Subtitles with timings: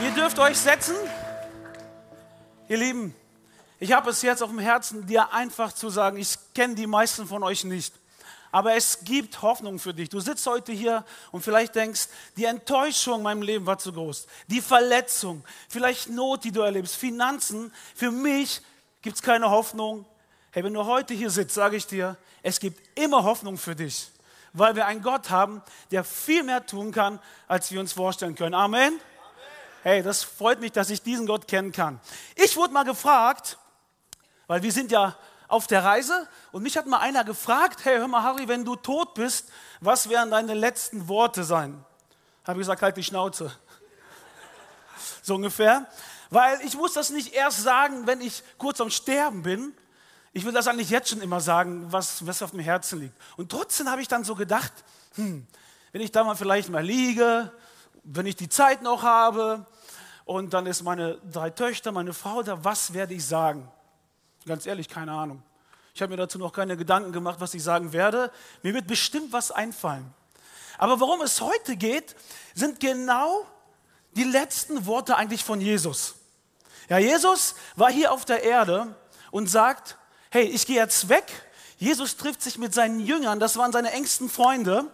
[0.00, 0.94] Ihr dürft euch setzen.
[2.68, 3.16] Ihr Lieben,
[3.80, 7.26] ich habe es jetzt auf dem Herzen, dir einfach zu sagen, ich kenne die meisten
[7.26, 7.92] von euch nicht.
[8.52, 10.08] Aber es gibt Hoffnung für dich.
[10.08, 14.28] Du sitzt heute hier und vielleicht denkst, die Enttäuschung in meinem Leben war zu groß.
[14.46, 17.72] Die Verletzung, vielleicht Not, die du erlebst, Finanzen.
[17.96, 18.62] Für mich
[19.02, 20.06] gibt es keine Hoffnung.
[20.52, 24.10] Hey, wenn du heute hier sitzt, sage ich dir, es gibt immer Hoffnung für dich.
[24.52, 25.60] Weil wir einen Gott haben,
[25.90, 27.18] der viel mehr tun kann,
[27.48, 28.54] als wir uns vorstellen können.
[28.54, 29.00] Amen.
[29.82, 32.00] Hey, das freut mich, dass ich diesen Gott kennen kann.
[32.34, 33.58] Ich wurde mal gefragt,
[34.48, 35.16] weil wir sind ja
[35.46, 38.74] auf der Reise und mich hat mal einer gefragt, hey, hör mal Harry, wenn du
[38.74, 41.84] tot bist, was werden deine letzten Worte sein?
[42.44, 43.52] Habe ich gesagt, halt die Schnauze.
[45.22, 45.86] So ungefähr.
[46.30, 49.74] Weil ich muss das nicht erst sagen, wenn ich kurz am Sterben bin.
[50.32, 53.14] Ich will das eigentlich jetzt schon immer sagen, was, was auf dem Herzen liegt.
[53.36, 54.72] Und trotzdem habe ich dann so gedacht,
[55.16, 55.46] hm,
[55.92, 57.52] wenn ich da mal vielleicht mal liege,
[58.04, 59.66] wenn ich die Zeit noch habe
[60.28, 63.66] und dann ist meine drei Töchter, meine Frau da, was werde ich sagen?
[64.44, 65.42] Ganz ehrlich, keine Ahnung.
[65.94, 68.30] Ich habe mir dazu noch keine Gedanken gemacht, was ich sagen werde.
[68.62, 70.12] Mir wird bestimmt was einfallen.
[70.76, 72.14] Aber worum es heute geht,
[72.54, 73.46] sind genau
[74.16, 76.16] die letzten Worte eigentlich von Jesus.
[76.90, 78.94] Ja, Jesus war hier auf der Erde
[79.30, 79.96] und sagt,
[80.30, 81.24] hey, ich gehe jetzt weg.
[81.78, 84.92] Jesus trifft sich mit seinen Jüngern, das waren seine engsten Freunde.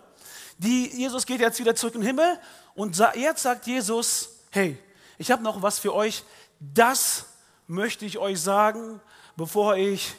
[0.58, 2.38] Die, Jesus geht jetzt wieder zurück in den Himmel
[2.76, 4.78] und jetzt sagt Jesus, hey,
[5.24, 6.22] ich habe noch was für euch,
[6.60, 7.24] das
[7.66, 9.00] möchte ich euch sagen,
[9.36, 10.14] bevor ich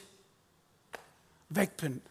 [1.49, 2.01] weg bin.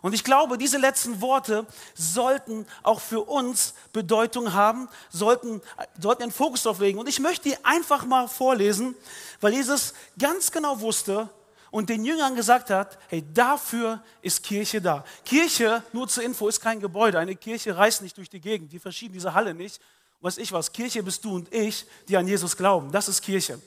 [0.00, 5.60] Und ich glaube, diese letzten Worte sollten auch für uns Bedeutung haben, sollten,
[6.00, 6.98] sollten einen Fokus darauf legen.
[6.98, 8.94] Und ich möchte die einfach mal vorlesen,
[9.42, 11.28] weil Jesus ganz genau wusste,
[11.70, 15.04] und den Jüngern gesagt hat, hey, dafür ist Kirche da.
[15.24, 17.18] Kirche, nur zur Info, ist kein Gebäude.
[17.18, 18.72] Eine Kirche reist nicht durch die Gegend.
[18.72, 19.82] Die verschieben diese Halle nicht.
[20.24, 22.90] Was ich was, Kirche bist du und ich, die an Jesus glauben.
[22.90, 23.60] Das ist Kirche.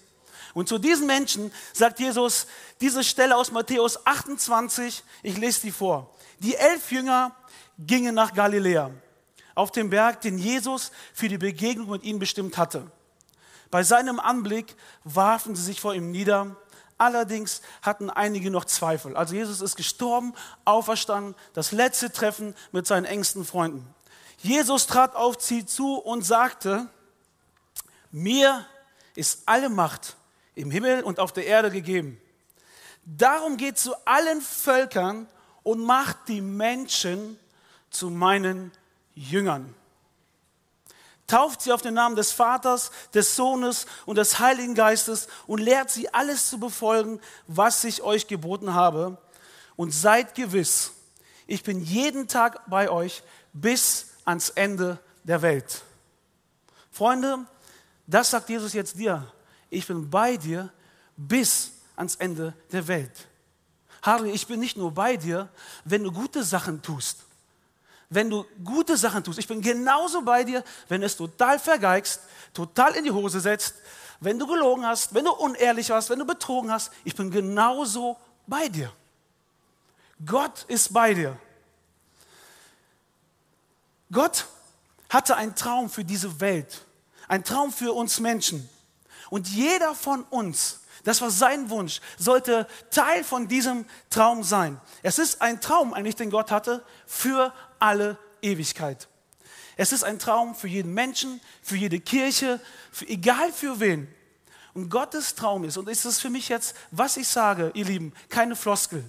[0.55, 2.47] Und zu diesen Menschen sagt Jesus
[2.81, 6.09] diese Stelle aus Matthäus 28, ich lese die vor.
[6.39, 7.35] Die elf Jünger
[7.77, 8.89] gingen nach Galiläa,
[9.53, 12.89] auf dem Berg, den Jesus für die Begegnung mit ihnen bestimmt hatte.
[13.69, 16.55] Bei seinem Anblick warfen sie sich vor ihm nieder
[16.97, 19.15] Allerdings hatten einige noch Zweifel.
[19.15, 20.33] Also Jesus ist gestorben,
[20.65, 23.87] auferstanden, das letzte Treffen mit seinen engsten Freunden.
[24.37, 26.87] Jesus trat auf sie zu und sagte,
[28.11, 28.65] mir
[29.15, 30.15] ist alle Macht
[30.55, 32.21] im Himmel und auf der Erde gegeben.
[33.05, 35.27] Darum geht zu allen Völkern
[35.63, 37.39] und macht die Menschen
[37.89, 38.71] zu meinen
[39.15, 39.73] Jüngern
[41.27, 45.91] tauft sie auf den Namen des Vaters, des Sohnes und des Heiligen Geistes und lehrt
[45.91, 49.17] sie alles zu befolgen, was ich euch geboten habe.
[49.75, 50.93] Und seid gewiss,
[51.45, 53.21] ich bin jeden Tag bei euch
[53.53, 55.81] bis ans Ende der Welt.
[56.91, 57.45] Freunde,
[58.05, 59.31] das sagt Jesus jetzt dir.
[59.69, 60.71] Ich bin bei dir
[61.15, 63.27] bis ans Ende der Welt.
[64.01, 65.49] Harry, ich bin nicht nur bei dir,
[65.85, 67.27] wenn du gute Sachen tust
[68.09, 69.39] wenn du gute Sachen tust.
[69.39, 72.21] Ich bin genauso bei dir, wenn es total vergeigst,
[72.53, 73.75] total in die Hose setzt,
[74.19, 76.91] wenn du gelogen hast, wenn du unehrlich warst, wenn du betrogen hast.
[77.03, 78.17] Ich bin genauso
[78.47, 78.91] bei dir.
[80.25, 81.37] Gott ist bei dir.
[84.11, 84.47] Gott
[85.09, 86.85] hatte einen Traum für diese Welt,
[87.27, 88.69] einen Traum für uns Menschen.
[89.29, 94.79] Und jeder von uns, das war sein Wunsch, sollte Teil von diesem Traum sein.
[95.03, 99.07] Es ist ein Traum eigentlich, den Gott hatte für alle Ewigkeit.
[99.75, 102.59] Es ist ein Traum für jeden Menschen, für jede Kirche,
[102.91, 104.07] für, egal für wen.
[104.73, 108.13] Und Gottes Traum ist, und ist es für mich jetzt, was ich sage, ihr Lieben,
[108.29, 109.03] keine Floskel.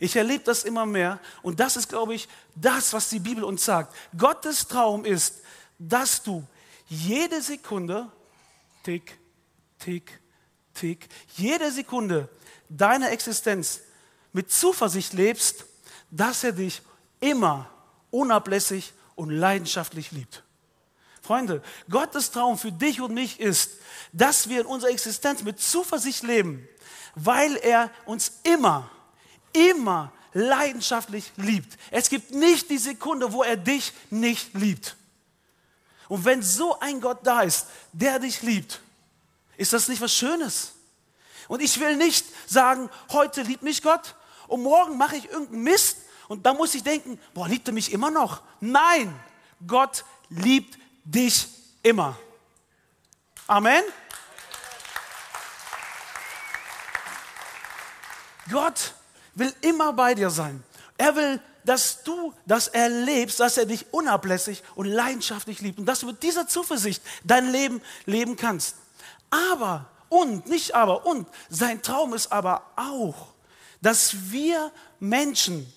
[0.00, 3.64] Ich erlebe das immer mehr und das ist, glaube ich, das, was die Bibel uns
[3.64, 3.94] sagt.
[4.16, 5.40] Gottes Traum ist,
[5.78, 6.46] dass du
[6.88, 8.10] jede Sekunde,
[8.82, 9.18] tick,
[9.78, 10.20] tick,
[10.74, 12.28] tick, jede Sekunde
[12.68, 13.80] deiner Existenz
[14.32, 15.64] mit Zuversicht lebst,
[16.10, 16.82] dass er dich
[17.20, 17.68] immer
[18.10, 20.42] unablässig und leidenschaftlich liebt.
[21.22, 23.72] Freunde, Gottes Traum für dich und mich ist,
[24.12, 26.66] dass wir in unserer Existenz mit Zuversicht leben,
[27.14, 28.90] weil er uns immer,
[29.52, 31.78] immer leidenschaftlich liebt.
[31.90, 34.96] Es gibt nicht die Sekunde, wo er dich nicht liebt.
[36.08, 38.80] Und wenn so ein Gott da ist, der dich liebt,
[39.56, 40.72] ist das nicht was Schönes?
[41.48, 44.14] Und ich will nicht sagen, heute liebt mich Gott
[44.46, 45.98] und morgen mache ich irgendeinen Mist
[46.28, 48.42] und da muss ich denken, boah, liebt er mich immer noch?
[48.60, 49.18] Nein,
[49.66, 51.48] Gott liebt dich
[51.82, 52.18] immer.
[53.46, 53.82] Amen.
[58.50, 58.94] Gott
[59.38, 60.62] will immer bei dir sein,
[60.96, 66.00] Er will, dass du das erlebst, dass er dich unablässig und leidenschaftlich liebt und dass
[66.00, 68.76] du mit dieser Zuversicht dein Leben leben kannst.
[69.30, 73.28] Aber, und, nicht aber, und, sein Traum ist aber auch,
[73.80, 75.72] dass wir Menschen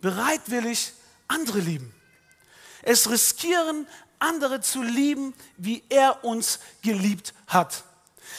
[0.00, 0.92] bereitwillig
[1.26, 1.92] andere lieben.
[2.82, 3.86] Es riskieren,
[4.20, 7.84] andere zu lieben, wie er uns geliebt hat.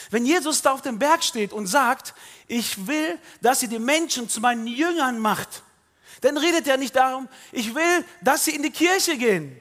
[0.10, 2.14] Wenn Jesus da auf dem Berg steht und sagt,
[2.48, 5.64] ich will, dass ihr die Menschen zu meinen Jüngern macht,
[6.22, 9.60] dann redet er nicht darum, ich will, dass sie in die Kirche gehen.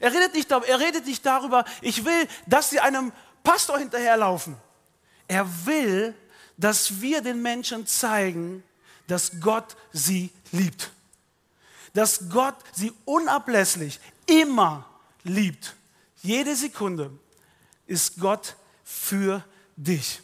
[0.00, 3.12] Er redet nicht, er redet nicht darüber, ich will, dass sie einem
[3.42, 4.56] Pastor hinterherlaufen.
[5.28, 6.14] Er will,
[6.56, 8.62] dass wir den Menschen zeigen,
[9.06, 10.90] dass Gott sie liebt.
[11.92, 14.88] Dass Gott sie unablässlich immer
[15.22, 15.74] liebt.
[16.22, 17.10] Jede Sekunde
[17.86, 19.44] ist Gott für
[19.76, 20.20] dich.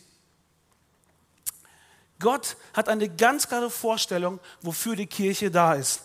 [2.19, 6.02] Gott hat eine ganz klare Vorstellung, wofür die Kirche da ist.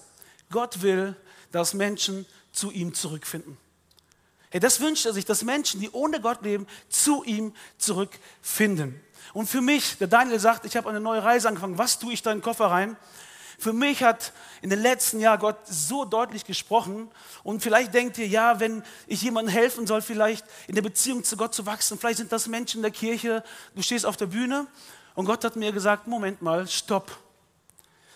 [0.49, 1.15] Gott will,
[1.51, 3.57] dass Menschen zu ihm zurückfinden.
[4.49, 8.99] Hey, das wünscht er sich, dass Menschen, die ohne Gott leben, zu ihm zurückfinden.
[9.33, 12.21] Und für mich, der Daniel sagt, ich habe eine neue Reise angefangen, was tue ich
[12.21, 12.95] da in den Koffer rein?
[13.57, 17.09] Für mich hat in den letzten Jahren Gott so deutlich gesprochen.
[17.43, 21.37] Und vielleicht denkt ihr, ja, wenn ich jemandem helfen soll, vielleicht in der Beziehung zu
[21.37, 23.43] Gott zu wachsen, vielleicht sind das Menschen in der Kirche,
[23.75, 24.67] du stehst auf der Bühne
[25.15, 27.17] und Gott hat mir gesagt, Moment mal, stopp.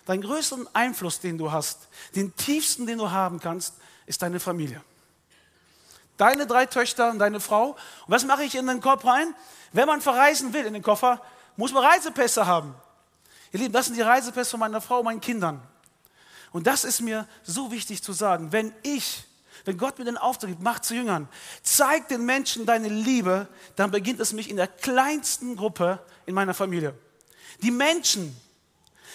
[0.05, 3.75] Dein größten Einfluss, den du hast, den tiefsten, den du haben kannst,
[4.05, 4.81] ist deine Familie.
[6.17, 7.69] Deine drei Töchter und deine Frau.
[7.69, 7.77] Und
[8.07, 9.33] was mache ich in den Korb rein?
[9.71, 11.21] Wenn man verreisen will in den Koffer,
[11.55, 12.75] muss man Reisepässe haben.
[13.51, 15.61] Ihr Lieben, das sind die Reisepässe von meiner Frau und meinen Kindern.
[16.51, 18.51] Und das ist mir so wichtig zu sagen.
[18.51, 19.23] Wenn ich,
[19.65, 21.27] wenn Gott mir den Auftrag gibt, macht zu Jüngern,
[21.63, 26.53] zeig den Menschen deine Liebe, dann beginnt es mich in der kleinsten Gruppe in meiner
[26.53, 26.95] Familie.
[27.61, 28.35] Die Menschen,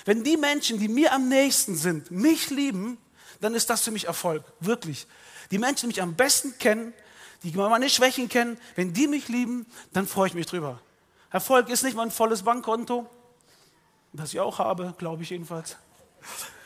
[0.04, 2.98] wenn die Menschen, die mir am nächsten sind, mich lieben,
[3.40, 4.44] dann ist das für mich Erfolg.
[4.60, 5.06] Wirklich.
[5.50, 6.92] Die Menschen, die mich am besten kennen,
[7.42, 10.80] die meine Schwächen kennen, wenn die mich lieben, dann freue ich mich drüber.
[11.30, 13.08] Erfolg ist nicht mein volles Bankkonto,
[14.14, 15.76] das ich auch habe, glaube ich jedenfalls.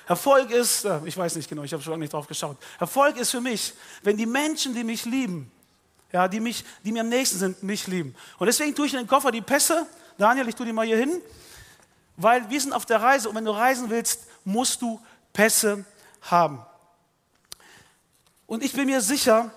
[0.07, 2.57] Erfolg ist, äh, ich weiß nicht genau, ich habe schon nicht drauf geschaut.
[2.79, 5.51] Erfolg ist für mich, wenn die Menschen, die mich lieben,
[6.13, 8.15] ja, die, mich, die mir am nächsten sind, mich lieben.
[8.39, 9.87] Und deswegen tue ich in den Koffer die Pässe.
[10.17, 11.21] Daniel, ich tue die mal hier hin,
[12.17, 15.01] weil wir sind auf der Reise und wenn du reisen willst, musst du
[15.33, 15.85] Pässe
[16.23, 16.65] haben.
[18.47, 19.51] Und ich bin mir sicher,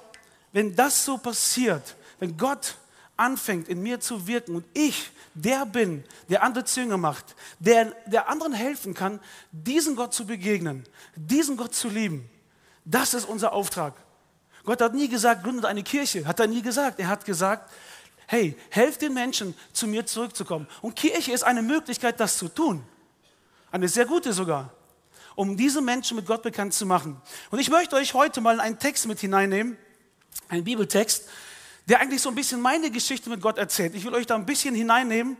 [0.51, 2.75] wenn das so passiert, wenn Gott
[3.18, 8.30] anfängt in mir zu wirken und ich der bin, der andere Zünger macht, der, der
[8.30, 9.19] anderen helfen kann,
[9.52, 10.84] diesen Gott zu begegnen,
[11.16, 12.30] diesen Gott zu lieben,
[12.86, 13.94] das ist unser Auftrag.
[14.63, 17.00] Gott hat nie gesagt, gründet eine Kirche, hat er nie gesagt.
[17.00, 17.72] Er hat gesagt,
[18.28, 20.68] hey, helft den Menschen, zu mir zurückzukommen.
[20.81, 22.84] Und Kirche ist eine Möglichkeit, das zu tun.
[23.72, 24.72] Eine sehr gute sogar,
[25.36, 27.22] um diese Menschen mit Gott bekannt zu machen.
[27.50, 29.78] Und ich möchte euch heute mal einen Text mit hineinnehmen,
[30.50, 31.28] einen Bibeltext,
[31.91, 33.93] der eigentlich so ein bisschen meine Geschichte mit Gott erzählt.
[33.95, 35.35] Ich will euch da ein bisschen hineinnehmen,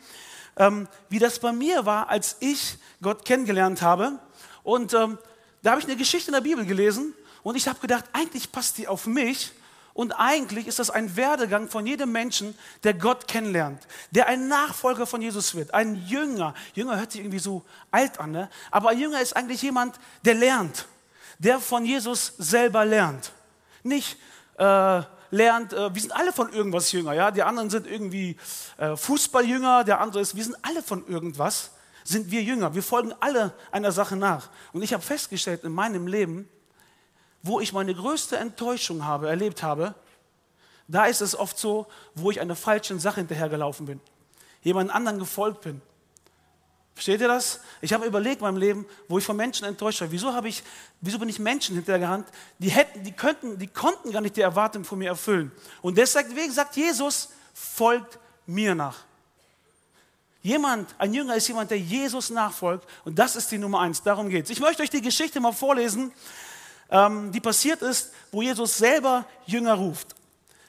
[0.58, 4.20] ähm, wie das bei mir war, als ich Gott kennengelernt habe.
[4.62, 5.18] Und ähm,
[5.62, 8.78] da habe ich eine Geschichte in der Bibel gelesen und ich habe gedacht, eigentlich passt
[8.78, 9.54] die auf mich.
[9.94, 12.54] Und eigentlich ist das ein Werdegang von jedem Menschen,
[12.84, 16.54] der Gott kennenlernt, der ein Nachfolger von Jesus wird, ein Jünger.
[16.74, 18.50] Jünger hört sich irgendwie so alt an, ne?
[18.72, 20.86] aber ein Jünger ist eigentlich jemand, der lernt,
[21.40, 23.32] der von Jesus selber lernt.
[23.84, 24.18] Nicht,
[24.58, 25.02] äh,
[25.32, 27.14] lernt, äh, wir sind alle von irgendwas jünger.
[27.14, 27.32] Ja?
[27.32, 28.38] Die anderen sind irgendwie
[28.78, 31.72] äh, Fußballjünger, der andere ist, wir sind alle von irgendwas,
[32.04, 32.76] sind wir jünger.
[32.76, 34.50] Wir folgen alle einer Sache nach.
[34.74, 36.48] Und ich habe festgestellt in meinem Leben,
[37.42, 39.96] wo ich meine größte Enttäuschung habe, erlebt habe,
[40.88, 44.02] da ist es oft so, wo ich einer falschen Sache hinterhergelaufen bin,
[44.62, 45.82] jemand anderen gefolgt bin.
[47.02, 47.60] Versteht ihr das?
[47.82, 50.12] Ich habe überlegt in meinem Leben, wo ich von Menschen enttäuscht war.
[50.12, 50.62] Wieso, habe ich,
[51.00, 52.28] wieso bin ich Menschen hintergerannt,
[52.60, 55.52] die, hätten, die, könnten, die konnten gar nicht die Erwartung von mir erfüllen.
[55.82, 58.98] Und deswegen sagt Jesus, folgt mir nach.
[60.44, 62.88] Jemand, ein Jünger ist jemand, der Jesus nachfolgt.
[63.04, 64.04] Und das ist die Nummer eins.
[64.04, 64.52] Darum geht es.
[64.52, 66.12] Ich möchte euch die Geschichte mal vorlesen,
[66.92, 70.10] ähm, die passiert ist, wo Jesus selber Jünger ruft.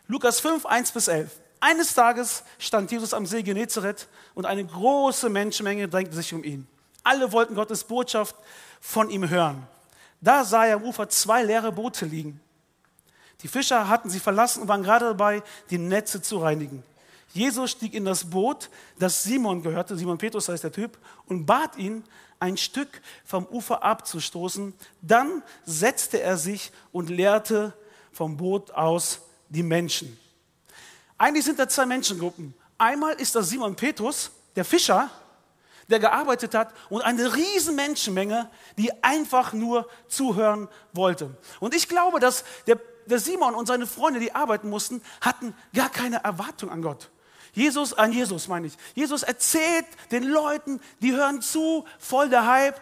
[0.08, 1.41] Lukas 5, 1 bis 11.
[1.62, 6.66] Eines Tages stand Jesus am See Genezareth und eine große Menschenmenge drängte sich um ihn.
[7.04, 8.34] Alle wollten Gottes Botschaft
[8.80, 9.64] von ihm hören.
[10.20, 12.40] Da sah er am Ufer zwei leere Boote liegen.
[13.42, 15.40] Die Fischer hatten sie verlassen und waren gerade dabei,
[15.70, 16.82] die Netze zu reinigen.
[17.32, 21.76] Jesus stieg in das Boot, das Simon gehörte, Simon Petrus heißt der Typ, und bat
[21.76, 22.02] ihn,
[22.40, 24.74] ein Stück vom Ufer abzustoßen.
[25.00, 27.72] Dann setzte er sich und leerte
[28.10, 30.18] vom Boot aus die Menschen.
[31.22, 32.52] Eigentlich sind da zwei Menschengruppen.
[32.78, 35.08] Einmal ist das Simon Petrus, der Fischer,
[35.88, 41.30] der gearbeitet hat und eine riesen Menschenmenge, die einfach nur zuhören wollte.
[41.60, 45.90] Und ich glaube, dass der, der Simon und seine Freunde, die arbeiten mussten, hatten gar
[45.90, 47.08] keine Erwartung an Gott.
[47.52, 48.76] Jesus, an Jesus meine ich.
[48.96, 52.80] Jesus erzählt den Leuten, die hören zu, voll der Hype.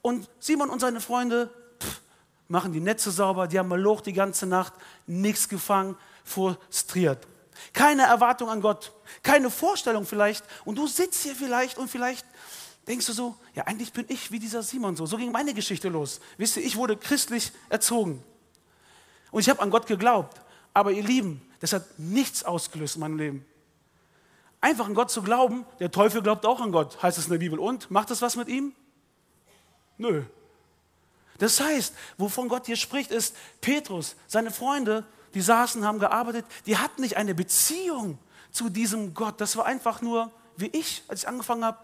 [0.00, 1.50] Und Simon und seine Freunde
[1.82, 2.00] pff,
[2.46, 4.74] machen die Netze sauber, die haben mal Loch die ganze Nacht,
[5.08, 7.26] nichts gefangen, frustriert.
[7.72, 10.44] Keine Erwartung an Gott, keine Vorstellung vielleicht.
[10.64, 12.26] Und du sitzt hier vielleicht und vielleicht
[12.86, 15.06] denkst du so, ja eigentlich bin ich wie dieser Simon so.
[15.06, 16.20] So ging meine Geschichte los.
[16.36, 18.22] Wisst ihr, ich wurde christlich erzogen.
[19.30, 20.40] Und ich habe an Gott geglaubt.
[20.72, 23.46] Aber ihr Lieben, das hat nichts ausgelöst in meinem Leben.
[24.60, 27.38] Einfach an Gott zu glauben, der Teufel glaubt auch an Gott, heißt es in der
[27.38, 27.58] Bibel.
[27.58, 28.74] Und macht das was mit ihm?
[29.96, 30.24] Nö.
[31.38, 36.76] Das heißt, wovon Gott hier spricht, ist Petrus, seine Freunde, die saßen, haben gearbeitet, die
[36.76, 38.18] hatten nicht eine Beziehung
[38.50, 39.40] zu diesem Gott.
[39.40, 41.78] Das war einfach nur wie ich, als ich angefangen habe,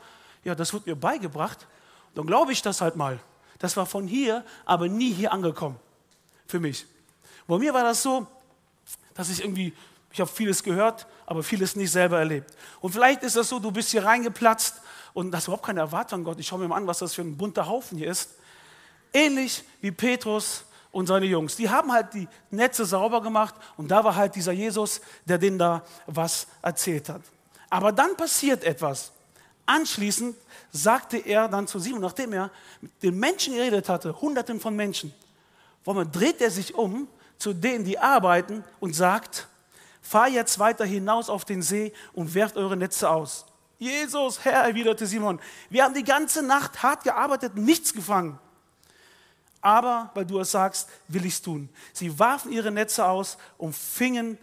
[0.45, 1.67] ja, das wird mir beigebracht.
[2.15, 3.19] Dann glaube ich das halt mal.
[3.59, 5.79] Das war von hier, aber nie hier angekommen.
[6.47, 6.87] Für mich.
[7.47, 8.27] Bei mir war das so,
[9.15, 9.73] dass ich irgendwie,
[10.13, 12.55] ich habe vieles gehört, aber vieles nicht selber erlebt.
[12.81, 14.81] Und vielleicht ist das so, du bist hier reingeplatzt
[15.15, 16.39] und hast überhaupt keine Erwartung Gott.
[16.39, 18.31] Ich schaue mir mal an, was das für ein bunter Haufen hier ist.
[19.13, 20.65] Ähnlich wie Petrus
[20.97, 21.57] und seine Jungs.
[21.57, 25.59] Die haben halt die Netze sauber gemacht und da war halt dieser Jesus, der denen
[25.59, 27.21] da was erzählt hat.
[27.69, 29.13] Aber dann passiert etwas.
[29.67, 30.35] Anschließend
[30.73, 32.51] sagte er dann zu Simon, nachdem er
[32.81, 35.13] mit den Menschen geredet hatte, Hunderten von Menschen,
[35.85, 39.49] warum dreht er sich um zu denen, die arbeiten und sagt,
[40.01, 43.45] fahr jetzt weiter hinaus auf den See und werft eure Netze aus.
[43.79, 48.39] Jesus, Herr, erwiderte Simon, wir haben die ganze Nacht hart gearbeitet, nichts gefangen
[49.67, 51.69] aber weil du es sagst, will ich es tun.
[51.93, 54.39] Sie warfen ihre Netze aus und fingen,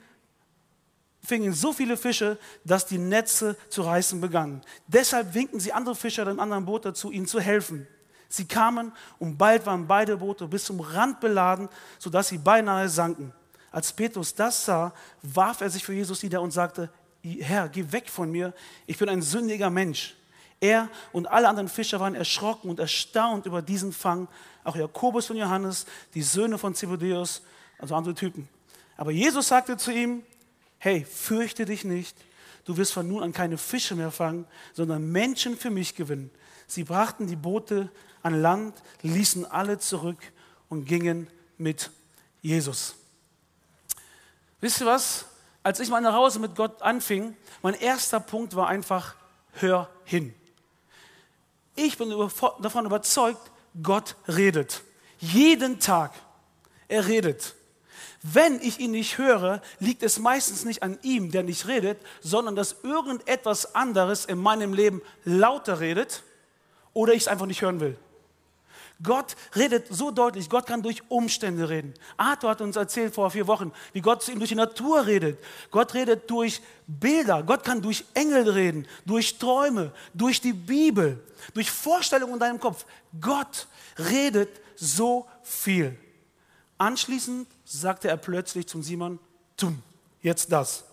[1.24, 4.62] fingen so viele Fische, dass die Netze zu reißen begannen.
[4.86, 7.88] Deshalb winkten sie andere Fischer dem anderen Boot dazu, ihnen zu helfen.
[8.28, 13.32] Sie kamen und bald waren beide Boote bis zum Rand beladen, sodass sie beinahe sanken.
[13.72, 16.90] Als Petrus das sah, warf er sich für Jesus nieder und sagte,
[17.22, 18.54] Herr, geh weg von mir,
[18.88, 20.18] ich bin ein sündiger Mensch.
[20.60, 24.30] Er und alle anderen Fischer waren erschrocken und erstaunt über diesen Fang.
[24.64, 27.42] Auch Jakobus und Johannes, die Söhne von Zebedeus,
[27.80, 28.48] also andere Typen.
[28.98, 30.24] Aber Jesus sagte zu ihm,
[30.80, 32.16] hey, fürchte dich nicht.
[32.66, 36.32] Du wirst von nun an keine Fische mehr fangen, sondern Menschen für mich gewinnen.
[36.68, 37.90] Sie brachten die Boote
[38.22, 40.20] an Land, ließen alle zurück
[40.70, 41.28] und gingen
[41.58, 41.92] mit
[42.42, 42.96] Jesus.
[44.62, 45.26] Wisst ihr was?
[45.62, 49.16] Als ich meine Reise mit Gott anfing, mein erster Punkt war einfach,
[49.54, 50.34] hör hin.
[51.76, 53.52] Ich bin davon überzeugt,
[53.82, 54.84] Gott redet.
[55.20, 56.14] Jeden Tag.
[56.88, 57.56] Er redet.
[58.22, 62.56] Wenn ich ihn nicht höre, liegt es meistens nicht an ihm, der nicht redet, sondern
[62.56, 66.24] dass irgendetwas anderes in meinem Leben lauter redet
[66.94, 67.98] oder ich es einfach nicht hören will.
[69.04, 71.94] Gott redet so deutlich, Gott kann durch Umstände reden.
[72.18, 75.38] Arthur hat uns erzählt vor vier Wochen, wie Gott zu ihm durch die Natur redet.
[75.72, 81.22] Gott redet durch Bilder, Gott kann durch Engel reden, durch Träume, durch die Bibel,
[81.54, 82.86] durch Vorstellungen in deinem Kopf.
[83.20, 83.68] Gott
[83.98, 85.98] redet so viel.
[86.78, 89.20] Anschließend sagte er plötzlich zum Simon,
[89.58, 89.74] tu
[90.22, 90.86] jetzt das.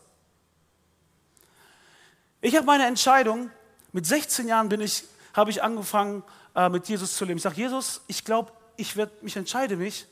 [2.40, 3.50] Ich habe meine Entscheidung,
[3.92, 6.22] mit 16 Jahren bin ich, habe ich angefangen,
[6.54, 7.38] äh, mit Jesus zu leben.
[7.38, 10.06] Ich sage, Jesus, ich glaube, ich werde mich entscheide mich,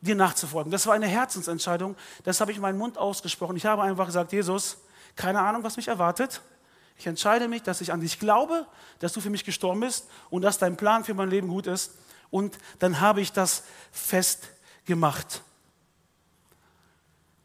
[0.00, 0.70] dir nachzufolgen.
[0.70, 1.96] Das war eine Herzensentscheidung.
[2.24, 3.56] Das habe ich in meinen Mund ausgesprochen.
[3.56, 4.78] Ich habe einfach gesagt, Jesus,
[5.14, 6.40] keine Ahnung, was mich erwartet.
[6.98, 8.66] Ich entscheide mich, dass ich an dich glaube,
[9.00, 11.92] dass du für mich gestorben bist und dass dein Plan für mein Leben gut ist.
[12.30, 15.42] Und dann habe ich das festgemacht.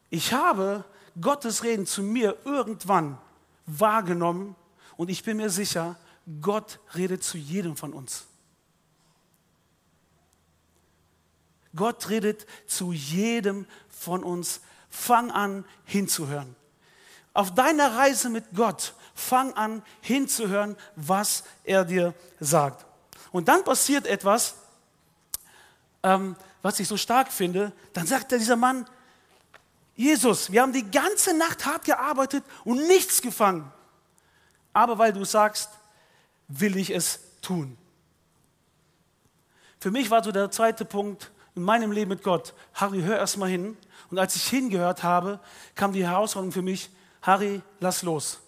[0.09, 0.83] Ich habe
[1.19, 3.17] Gottes Reden zu mir irgendwann
[3.65, 4.55] wahrgenommen
[4.97, 5.97] und ich bin mir sicher,
[6.41, 8.27] Gott redet zu jedem von uns.
[11.75, 14.61] Gott redet zu jedem von uns.
[14.89, 16.55] Fang an hinzuhören.
[17.33, 22.85] Auf deiner Reise mit Gott, fang an hinzuhören, was er dir sagt.
[23.31, 24.55] Und dann passiert etwas,
[26.03, 27.71] ähm, was ich so stark finde.
[27.93, 28.85] Dann sagt dieser Mann,
[29.95, 33.71] Jesus, wir haben die ganze Nacht hart gearbeitet und nichts gefangen.
[34.73, 35.69] Aber weil du sagst,
[36.47, 37.77] will ich es tun.
[39.79, 43.37] Für mich war so der zweite Punkt, in meinem Leben mit Gott, Harry, hör erst
[43.37, 43.77] mal hin.
[44.09, 45.39] Und als ich hingehört habe,
[45.75, 46.89] kam die Herausforderung für mich,
[47.21, 48.39] Harry, lass los.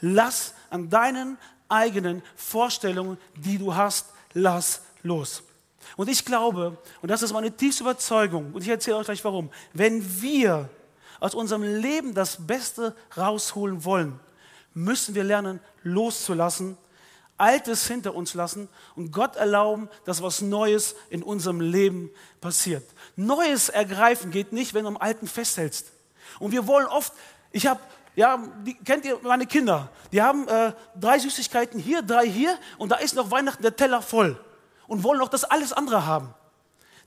[0.00, 5.42] Lass an deinen eigenen Vorstellungen, die du hast, lass los.
[5.96, 9.50] Und ich glaube, und das ist meine tiefste Überzeugung, und ich erzähle euch gleich warum,
[9.72, 10.68] wenn wir
[11.20, 14.18] aus unserem Leben das Beste rausholen wollen,
[14.74, 16.76] müssen wir lernen, loszulassen,
[17.38, 22.84] Altes hinter uns lassen und Gott erlauben, dass was Neues in unserem Leben passiert.
[23.16, 25.92] Neues ergreifen geht nicht, wenn du am Alten festhältst.
[26.38, 27.12] Und wir wollen oft,
[27.52, 27.80] ich habe,
[28.14, 29.90] ja, die, kennt ihr meine Kinder?
[30.12, 34.02] Die haben äh, drei Süßigkeiten hier, drei hier und da ist noch Weihnachten der Teller
[34.02, 34.42] voll
[34.86, 36.34] und wollen noch das alles andere haben.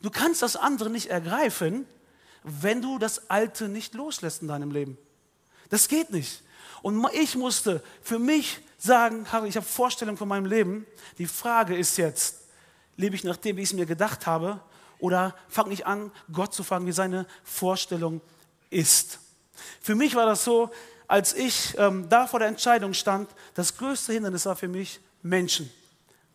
[0.01, 1.85] Du kannst das andere nicht ergreifen,
[2.43, 4.97] wenn du das Alte nicht loslässt in deinem Leben.
[5.69, 6.43] Das geht nicht.
[6.81, 10.87] Und ich musste für mich sagen, Harry, ich habe Vorstellungen von meinem Leben.
[11.17, 12.37] Die Frage ist jetzt,
[12.97, 14.59] lebe ich nach dem, wie ich es mir gedacht habe,
[14.99, 18.21] oder fange ich an, Gott zu fragen, wie seine Vorstellung
[18.69, 19.19] ist.
[19.81, 20.71] Für mich war das so,
[21.07, 25.71] als ich ähm, da vor der Entscheidung stand, das größte Hindernis war für mich Menschen.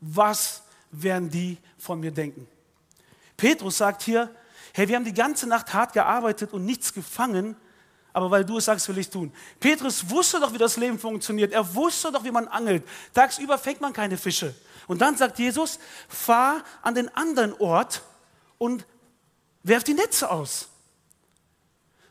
[0.01, 2.47] Was werden die von mir denken?
[3.37, 4.35] Petrus sagt hier,
[4.73, 7.57] hey, wir haben die ganze Nacht hart gearbeitet und nichts gefangen,
[8.15, 9.33] aber weil du es sagst, will ich tun.
[9.59, 11.53] Petrus wusste doch, wie das Leben funktioniert.
[11.53, 12.85] Er wusste doch, wie man angelt.
[13.13, 14.55] Tagsüber fängt man keine Fische.
[14.87, 18.03] Und dann sagt Jesus, fahr an den anderen Ort
[18.57, 18.87] und
[19.65, 20.69] werf die Netze aus.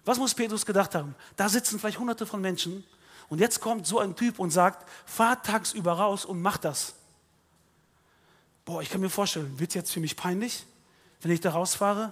[0.03, 1.15] Was muss Petrus gedacht haben?
[1.37, 2.83] Da sitzen vielleicht hunderte von Menschen
[3.29, 6.95] und jetzt kommt so ein Typ und sagt, fahr tagsüber raus und mach das.
[8.65, 10.65] Boah, ich kann mir vorstellen, wird jetzt für mich peinlich,
[11.21, 12.11] wenn ich da rausfahre?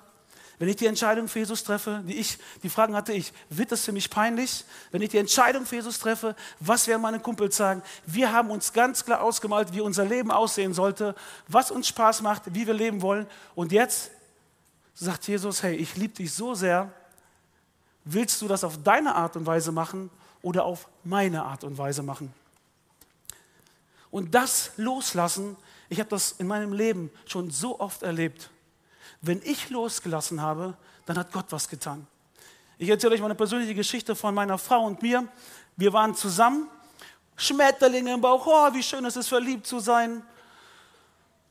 [0.62, 3.84] Wenn ich die Entscheidung für Jesus treffe, die ich, die Fragen hatte ich, wird das
[3.84, 4.64] für mich peinlich?
[4.92, 7.82] Wenn ich die Entscheidung für Jesus treffe, was werden meine Kumpels sagen?
[8.06, 11.16] Wir haben uns ganz klar ausgemalt, wie unser Leben aussehen sollte,
[11.48, 13.26] was uns Spaß macht, wie wir leben wollen.
[13.56, 14.12] Und jetzt
[14.94, 16.92] sagt Jesus, hey, ich liebe dich so sehr,
[18.04, 20.12] willst du das auf deine Art und Weise machen
[20.44, 22.32] oder auf meine Art und Weise machen?
[24.12, 25.58] Und das loslassen,
[25.90, 28.52] ich habe das in meinem Leben schon so oft erlebt.
[29.22, 30.76] Wenn ich losgelassen habe,
[31.06, 32.08] dann hat Gott was getan.
[32.78, 35.28] Ich erzähle euch mal eine persönliche Geschichte von meiner Frau und mir.
[35.78, 36.68] Wir waren zusammen,
[37.36, 40.24] Schmetterlinge im Bauch, oh, wie schön es ist, verliebt zu sein.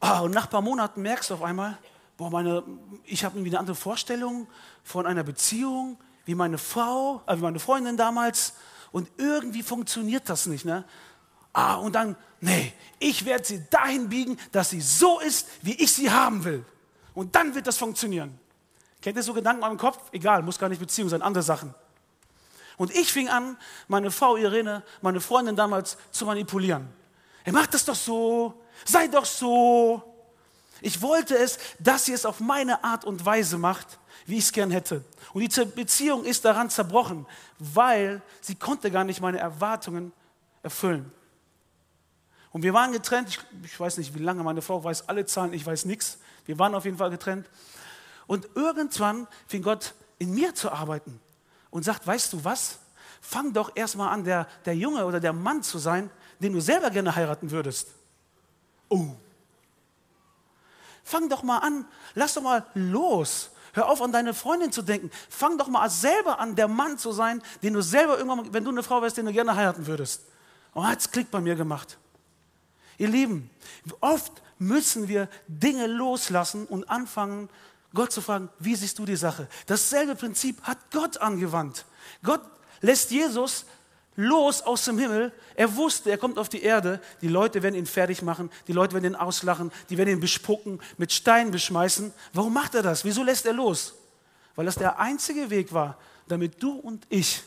[0.01, 1.79] Oh, und nach ein paar Monaten merkst du auf einmal,
[2.17, 2.65] boah, meine,
[3.05, 4.49] ich habe irgendwie eine andere Vorstellung
[4.83, 8.55] von einer Beziehung, wie meine Frau, äh, wie meine Freundin damals.
[8.93, 10.65] Und irgendwie funktioniert das nicht.
[10.65, 10.85] Ne?
[11.53, 15.93] Ah, und dann, nee, ich werde sie dahin biegen, dass sie so ist, wie ich
[15.93, 16.65] sie haben will.
[17.21, 18.39] Und dann wird das funktionieren.
[19.03, 19.99] Kennt ihr so Gedanken in meinem Kopf?
[20.11, 21.75] Egal, muss gar nicht Beziehung sein, andere Sachen.
[22.79, 26.89] Und ich fing an, meine Frau Irene, meine Freundin damals zu manipulieren.
[27.45, 28.55] Er macht das doch so,
[28.87, 30.03] sei doch so.
[30.81, 34.53] Ich wollte es, dass sie es auf meine Art und Weise macht, wie ich es
[34.53, 35.05] gern hätte.
[35.35, 37.27] Und die Beziehung ist daran zerbrochen,
[37.59, 40.15] weil sie konnte gar nicht meine Erwartungen
[40.63, 41.13] erfüllen.
[42.51, 45.53] Und wir waren getrennt, ich, ich weiß nicht wie lange, meine Frau weiß alle Zahlen,
[45.53, 46.17] ich weiß nichts.
[46.51, 47.49] Wir waren auf jeden Fall getrennt.
[48.27, 51.21] Und irgendwann fing Gott in mir zu arbeiten
[51.71, 52.81] und sagt, weißt du was?
[53.21, 56.11] Fang doch erstmal an, der, der Junge oder der Mann zu sein,
[56.41, 57.91] den du selber gerne heiraten würdest.
[58.89, 59.11] Oh.
[61.05, 61.85] Fang doch mal an,
[62.17, 63.51] lass doch mal los.
[63.73, 65.13] Hör auf, an deine Freundin zu denken.
[65.29, 68.71] Fang doch mal selber an, der Mann zu sein, den du selber irgendwann, wenn du
[68.71, 70.25] eine Frau wärst, den du gerne heiraten würdest.
[70.75, 71.97] Und hat es Klick bei mir gemacht.
[72.99, 73.51] Ihr Lieben,
[74.01, 77.49] oft müssen wir Dinge loslassen und anfangen,
[77.93, 79.49] Gott zu fragen, wie siehst du die Sache?
[79.67, 81.87] Dasselbe Prinzip hat Gott angewandt.
[82.23, 82.43] Gott
[82.81, 83.65] lässt Jesus
[84.17, 85.33] los aus dem Himmel.
[85.57, 87.01] Er wusste, er kommt auf die Erde.
[87.21, 88.51] Die Leute werden ihn fertig machen.
[88.69, 89.73] Die Leute werden ihn auslachen.
[89.89, 92.13] Die werden ihn bespucken, mit Steinen beschmeißen.
[92.33, 93.05] Warum macht er das?
[93.05, 93.95] Wieso lässt er los?
[94.55, 97.43] Weil das der einzige Weg war, damit du und ich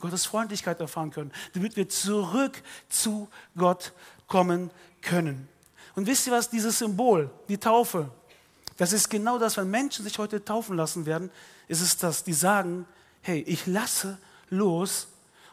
[0.00, 1.32] Gottes Freundlichkeit erfahren können.
[1.54, 3.92] Damit wir zurück zu Gott
[4.26, 4.70] kommen
[5.00, 5.48] können.
[5.94, 8.10] Und wisst ihr was, dieses Symbol, die Taufe,
[8.76, 11.30] das ist genau das, wenn Menschen sich heute taufen lassen werden,
[11.68, 12.86] ist es das, die sagen,
[13.22, 14.18] hey, ich lasse
[14.50, 15.06] los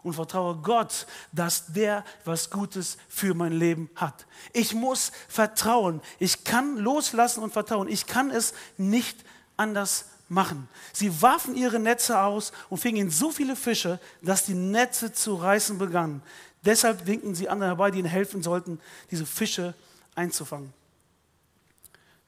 [0.04, 4.26] und vertraue Gott, dass der was Gutes für mein Leben hat.
[4.52, 6.02] Ich muss vertrauen.
[6.18, 7.88] Ich kann loslassen und vertrauen.
[7.88, 9.24] Ich kann es nicht
[9.58, 10.68] anders machen.
[10.92, 15.78] Sie warfen ihre Netze aus und fingen so viele Fische, dass die Netze zu reißen
[15.78, 16.24] begannen.
[16.66, 18.80] Deshalb winken sie anderen herbei, die ihnen helfen sollten,
[19.12, 19.76] diese Fische
[20.16, 20.74] einzufangen.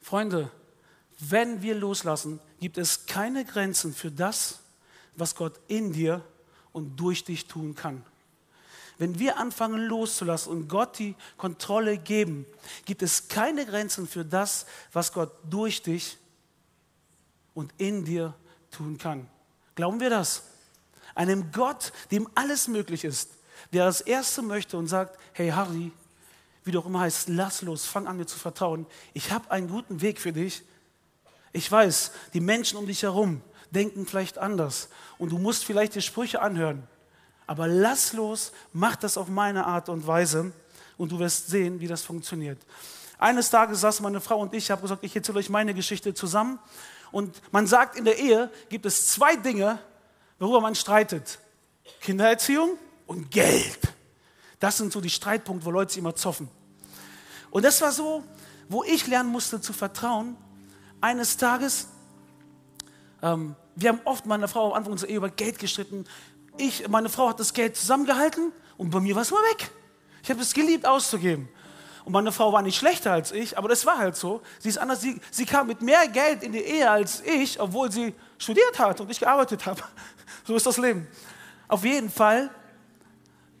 [0.00, 0.50] Freunde,
[1.18, 4.60] wenn wir loslassen, gibt es keine Grenzen für das,
[5.16, 6.22] was Gott in dir
[6.72, 8.04] und durch dich tun kann.
[8.98, 12.46] Wenn wir anfangen loszulassen und Gott die Kontrolle geben,
[12.84, 16.16] gibt es keine Grenzen für das, was Gott durch dich
[17.54, 18.34] und in dir
[18.70, 19.28] tun kann.
[19.74, 20.44] Glauben wir das?
[21.14, 23.30] Einem Gott, dem alles möglich ist,
[23.72, 25.92] der das Erste möchte und sagt, hey Harry,
[26.64, 28.86] wie du auch immer heißt, lass los, fang an mir zu vertrauen.
[29.12, 30.62] Ich habe einen guten Weg für dich.
[31.52, 36.02] Ich weiß, die Menschen um dich herum denken vielleicht anders und du musst vielleicht die
[36.02, 36.86] Sprüche anhören.
[37.46, 40.52] Aber lass los, mach das auf meine Art und Weise
[40.96, 42.58] und du wirst sehen, wie das funktioniert.
[43.18, 46.14] Eines Tages saß meine Frau und ich, ich habe gesagt, ich erzähle euch meine Geschichte
[46.14, 46.58] zusammen.
[47.12, 49.78] Und man sagt, in der Ehe gibt es zwei Dinge,
[50.38, 51.38] worüber man streitet.
[52.00, 53.78] Kindererziehung und Geld.
[54.64, 56.48] Das sind so die Streitpunkte, wo Leute sich immer zoffen.
[57.50, 58.24] Und das war so,
[58.70, 60.38] wo ich lernen musste zu vertrauen.
[61.02, 61.88] Eines Tages,
[63.20, 66.06] ähm, wir haben oft meine Frau am Anfang unserer Ehe über Geld gestritten.
[66.56, 69.70] Ich, meine Frau hat das Geld zusammengehalten und bei mir war es immer weg.
[70.22, 71.46] Ich habe es geliebt auszugeben.
[72.06, 74.40] Und meine Frau war nicht schlechter als ich, aber das war halt so.
[74.60, 75.02] Sie ist anders.
[75.02, 78.98] Sie, sie kam mit mehr Geld in die Ehe als ich, obwohl sie studiert hat
[79.02, 79.82] und ich gearbeitet habe.
[80.46, 81.06] So ist das Leben.
[81.68, 82.50] Auf jeden Fall.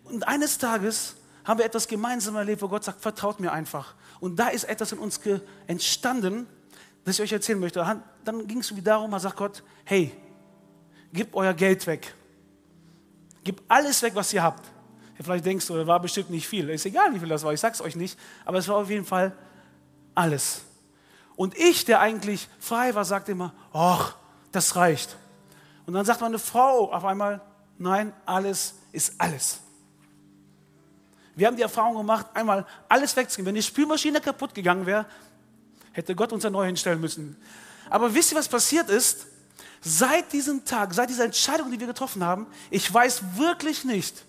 [0.04, 3.94] Und eines Tages haben wir etwas gemeinsam erlebt, wo Gott sagt, vertraut mir einfach.
[4.20, 5.20] Und da ist etwas in uns
[5.66, 6.46] entstanden,
[7.04, 8.02] das ich euch erzählen möchte.
[8.24, 10.12] Dann ging es wieder darum, da sagt Gott, hey,
[11.12, 12.14] gib euer Geld weg.
[13.42, 14.64] Gib alles weg, was ihr habt.
[15.20, 16.68] Vielleicht denkst du, das war bestimmt nicht viel.
[16.70, 18.18] Ist egal, wie viel das war, ich sag's euch nicht.
[18.44, 19.36] Aber es war auf jeden Fall
[20.14, 20.62] alles.
[21.36, 24.16] Und ich, der eigentlich frei war, sagte immer, ach,
[24.50, 25.16] das reicht.
[25.86, 27.40] Und dann sagt meine Frau auf einmal,
[27.78, 29.60] nein, alles ist alles.
[31.36, 33.46] Wir haben die Erfahrung gemacht, einmal alles wegzugeben.
[33.46, 35.06] Wenn die Spülmaschine kaputt gegangen wäre,
[35.92, 37.36] hätte Gott uns neue hinstellen müssen.
[37.90, 39.26] Aber wisst ihr, was passiert ist?
[39.80, 44.24] Seit diesem Tag, seit dieser Entscheidung, die wir getroffen haben, ich weiß wirklich nicht,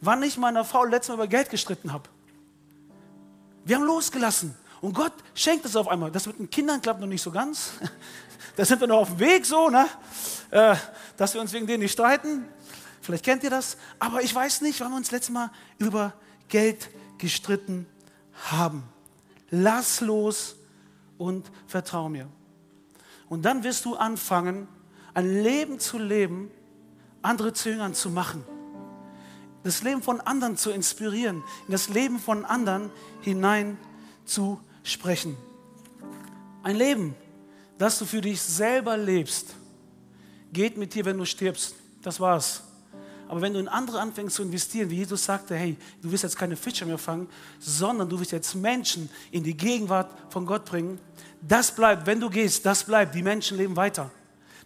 [0.00, 2.08] wann ich meiner Frau letztes Mal über Geld gestritten habe.
[3.64, 4.54] Wir haben losgelassen.
[4.80, 6.10] Und Gott schenkt es auf einmal.
[6.10, 7.72] Das mit den Kindern klappt noch nicht so ganz.
[8.56, 9.86] Da sind wir noch auf dem Weg so, ne?
[10.50, 10.74] Äh,
[11.16, 12.44] dass wir uns wegen denen nicht streiten.
[13.00, 13.76] Vielleicht kennt ihr das.
[14.00, 16.12] Aber ich weiß nicht, wann wir uns letztes Mal über
[16.48, 17.86] Geld gestritten
[18.50, 18.82] haben.
[19.50, 20.56] Lass los
[21.16, 22.28] und vertrau mir.
[23.28, 24.68] Und dann wirst du anfangen,
[25.14, 26.50] ein Leben zu leben,
[27.22, 28.44] andere zu Jüngern zu machen.
[29.64, 33.76] Das Leben von anderen zu inspirieren, in das Leben von anderen hinein
[34.24, 35.36] zu sprechen.
[36.62, 37.14] Ein Leben,
[37.76, 39.54] das du für dich selber lebst,
[40.52, 41.74] geht mit dir, wenn du stirbst.
[42.02, 42.62] Das war's.
[43.28, 46.36] Aber wenn du in andere anfängst zu investieren, wie Jesus sagte, hey, du wirst jetzt
[46.36, 50.98] keine Fischer mehr fangen, sondern du wirst jetzt Menschen in die Gegenwart von Gott bringen,
[51.40, 54.10] das bleibt, wenn du gehst, das bleibt, die Menschen leben weiter.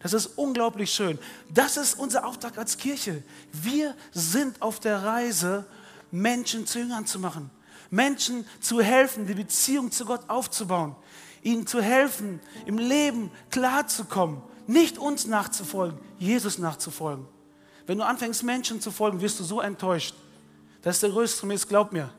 [0.03, 1.19] Das ist unglaublich schön.
[1.53, 3.23] Das ist unser Auftrag als Kirche.
[3.53, 5.65] Wir sind auf der Reise,
[6.11, 7.51] Menschen zu Jüngern zu machen.
[7.91, 10.97] Menschen zu helfen, die Beziehung zu Gott aufzubauen.
[11.43, 14.43] Ihnen zu helfen, im Leben klarzukommen.
[14.67, 17.27] Nicht uns nachzufolgen, Jesus nachzufolgen.
[17.87, 20.15] Wenn du anfängst, Menschen zu folgen, wirst du so enttäuscht.
[20.83, 22.11] Das ist der größte Mist, glaub mir.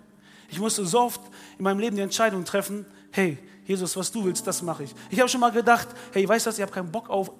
[0.49, 1.21] Ich musste so oft
[1.57, 4.93] in meinem Leben die Entscheidung treffen, hey, Jesus, was du willst, das mache ich.
[5.09, 7.31] Ich habe schon mal gedacht, hey, weißt du was, ich habe keinen Bock auf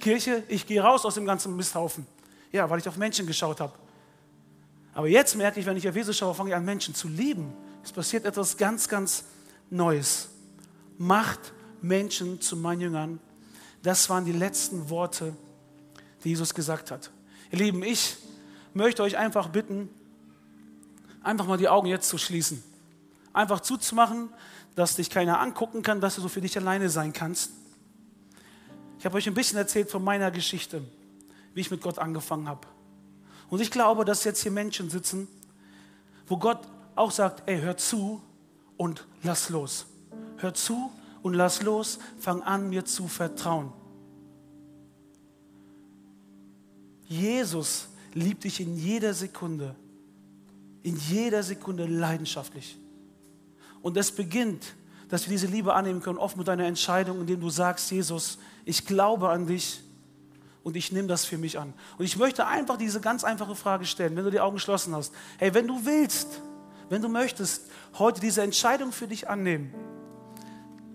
[0.00, 2.06] Kirche, ich gehe raus aus dem ganzen Misthaufen.
[2.50, 3.72] Ja, weil ich auf Menschen geschaut habe.
[4.94, 7.52] Aber jetzt merke ich, wenn ich auf Jesus schaue, fange ich an, Menschen zu lieben.
[7.84, 9.24] Es passiert etwas ganz, ganz
[9.70, 10.28] Neues.
[10.96, 13.20] Macht Menschen zu meinen Jüngern.
[13.82, 15.36] Das waren die letzten Worte,
[16.24, 17.10] die Jesus gesagt hat.
[17.50, 18.16] Ihr Lieben, ich
[18.74, 19.88] möchte euch einfach bitten,
[21.22, 22.62] einfach mal die Augen jetzt zu schließen.
[23.32, 24.30] Einfach zuzumachen,
[24.74, 27.52] dass dich keiner angucken kann, dass du so für dich alleine sein kannst.
[28.98, 30.82] Ich habe euch ein bisschen erzählt von meiner Geschichte,
[31.54, 32.66] wie ich mit Gott angefangen habe.
[33.48, 35.28] Und ich glaube, dass jetzt hier Menschen sitzen,
[36.26, 36.60] wo Gott
[36.94, 38.22] auch sagt, ey, hör zu
[38.76, 39.86] und lass los.
[40.36, 43.72] Hör zu und lass los, fang an, mir zu vertrauen.
[47.08, 49.74] Jesus liebt dich in jeder Sekunde,
[50.82, 52.76] in jeder Sekunde leidenschaftlich.
[53.80, 54.74] Und es beginnt,
[55.08, 58.84] dass wir diese Liebe annehmen können, oft mit einer Entscheidung, indem du sagst, Jesus, ich
[58.84, 59.80] glaube an dich
[60.62, 61.72] und ich nehme das für mich an.
[61.96, 65.14] Und ich möchte einfach diese ganz einfache Frage stellen, wenn du die Augen geschlossen hast.
[65.38, 66.42] Hey, wenn du willst,
[66.90, 67.62] wenn du möchtest,
[67.98, 69.72] heute diese Entscheidung für dich annehmen,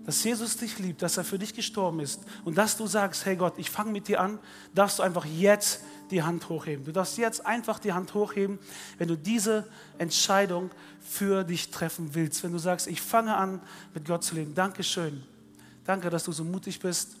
[0.04, 3.36] dass Jesus dich liebt, dass er für dich gestorben ist und dass du sagst, hey
[3.36, 4.38] Gott, ich fange mit dir an,
[4.74, 6.84] darfst du einfach jetzt die Hand hochheben.
[6.84, 8.58] Du darfst jetzt einfach die Hand hochheben,
[8.98, 9.66] wenn du diese
[9.98, 12.42] Entscheidung für dich treffen willst.
[12.44, 13.60] Wenn du sagst, ich fange an,
[13.94, 14.54] mit Gott zu leben.
[14.54, 15.22] Dankeschön.
[15.84, 17.16] Danke, dass du so mutig bist.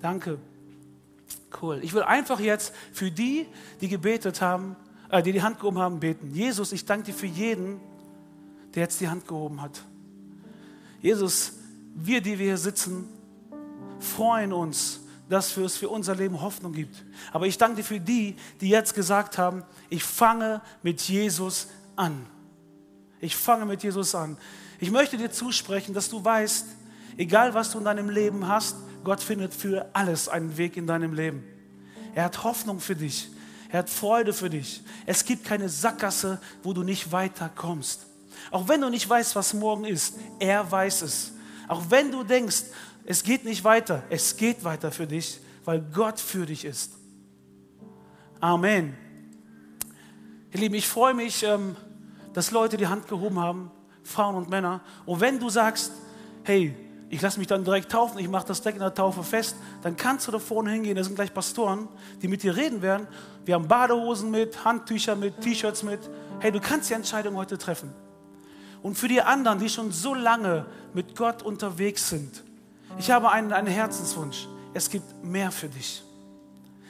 [0.00, 0.38] Danke.
[1.60, 1.80] Cool.
[1.82, 3.46] Ich will einfach jetzt für die,
[3.80, 4.76] die gebetet haben,
[5.10, 6.30] äh, die die Hand gehoben haben, beten.
[6.34, 7.80] Jesus, ich danke dir für jeden,
[8.74, 9.82] der jetzt die Hand gehoben hat.
[11.00, 11.54] Jesus,
[11.94, 13.08] wir, die wir hier sitzen,
[13.98, 17.04] freuen uns, dass es für unser Leben Hoffnung gibt.
[17.32, 22.26] Aber ich danke dir für die, die jetzt gesagt haben, ich fange mit Jesus an.
[23.20, 24.36] Ich fange mit Jesus an.
[24.80, 26.66] Ich möchte dir zusprechen, dass du weißt,
[27.16, 31.12] egal was du in deinem Leben hast, Gott findet für alles einen Weg in deinem
[31.14, 31.44] Leben.
[32.14, 33.30] Er hat Hoffnung für dich.
[33.70, 34.82] Er hat Freude für dich.
[35.04, 38.06] Es gibt keine Sackgasse, wo du nicht weiterkommst.
[38.50, 41.32] Auch wenn du nicht weißt, was morgen ist, er weiß es.
[41.66, 42.64] Auch wenn du denkst,
[43.10, 46.92] es geht nicht weiter, es geht weiter für dich, weil Gott für dich ist.
[48.38, 48.94] Amen.
[50.52, 51.74] Ihr Lieben, ich freue mich, ähm,
[52.34, 53.70] dass Leute die Hand gehoben haben,
[54.02, 54.82] Frauen und Männer.
[55.06, 55.90] Und wenn du sagst,
[56.42, 56.76] hey,
[57.08, 59.96] ich lasse mich dann direkt taufen, ich mache das direkt in der Taufe fest, dann
[59.96, 61.88] kannst du da vorne hingehen, da sind gleich Pastoren,
[62.20, 63.06] die mit dir reden werden.
[63.46, 66.00] Wir haben Badehosen mit, Handtücher mit, T-Shirts mit.
[66.40, 67.90] Hey, du kannst die Entscheidung heute treffen.
[68.82, 72.44] Und für die anderen, die schon so lange mit Gott unterwegs sind,
[72.98, 74.48] ich habe einen, einen Herzenswunsch.
[74.74, 76.02] Es gibt mehr für dich.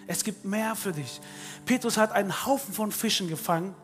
[0.06, 1.20] Es gibt mehr für dich.
[1.66, 3.74] Petrus hat einen Haufen von Fischen gefangen.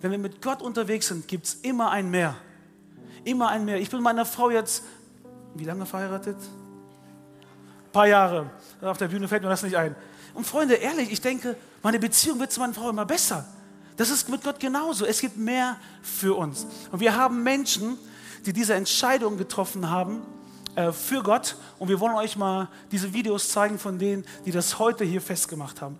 [0.00, 2.36] Wenn wir mit Gott unterwegs sind, gibt es immer ein Mehr.
[3.24, 3.78] Immer ein Mehr.
[3.80, 4.84] Ich bin meiner Frau jetzt
[5.54, 6.36] wie lange verheiratet?
[6.36, 8.50] Ein paar Jahre.
[8.80, 9.96] Auf der Bühne fällt mir das nicht ein.
[10.34, 13.44] Und Freunde, ehrlich, ich denke, meine Beziehung wird zu meiner Frau immer besser.
[13.96, 15.04] Das ist mit Gott genauso.
[15.04, 16.66] Es gibt mehr für uns.
[16.92, 17.98] Und wir haben Menschen,
[18.46, 20.22] die diese Entscheidung getroffen haben
[20.74, 21.56] äh, für Gott.
[21.78, 25.80] Und wir wollen euch mal diese Videos zeigen von denen, die das heute hier festgemacht
[25.80, 25.98] haben.